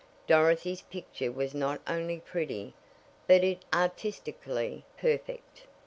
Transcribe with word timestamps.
Dorothy's 0.25 0.81
picture 0.81 1.31
was 1.31 1.53
not 1.53 1.79
only 1.85 2.19
pretty, 2.21 2.73
but 3.27 3.43
it 3.43 3.63
artistically 3.71 4.83
perfect. 4.97 5.67